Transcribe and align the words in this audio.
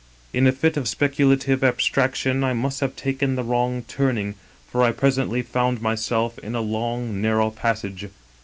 "In 0.33 0.47
a 0.47 0.51
fit 0.51 0.77
of 0.77 0.87
speculative 0.87 1.63
abstraction 1.63 2.43
I 2.43 2.53
must 2.53 2.79
have 2.79 2.95
taken 2.95 3.35
the 3.35 3.43
wrong 3.43 3.83
turning, 3.87 4.33
for 4.71 4.81
I 4.81 4.91
presently 4.93 5.43
found 5.43 5.79
myself 5.79 6.39
in 6.39 6.55
a 6.55 6.59
long, 6.61 7.21
narrow 7.21 7.51
passage. 7.51 8.07